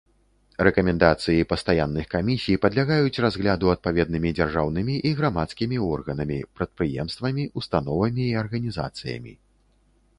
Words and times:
Рэкамендацыі 0.67 1.43
пастаянных 1.51 2.05
камісій 2.13 2.57
падлягаюць 2.63 3.21
разгляду 3.25 3.69
адпаведнымі 3.75 4.29
дзяржаўнымі 4.39 4.95
і 5.09 5.11
грамадскімі 5.19 5.77
органамі, 5.93 6.37
прадпрыемствамі, 6.61 7.43
установамі 7.61 8.23
і 8.31 8.37
арганізацыямі. 8.45 9.33